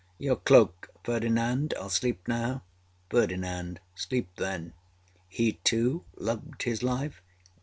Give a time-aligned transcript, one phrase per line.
[0.19, 1.75] âYour cloak, Ferdinand.
[1.77, 2.63] Iâll sleep now.
[3.11, 4.71] FERDINAND.âSleep, thenâ¦
[5.29, 7.21] He too, loved his life?